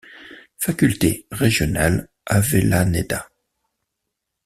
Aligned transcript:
Faculté 0.57 1.27
régionale 1.29 2.07
Avellaneda. 2.25 3.29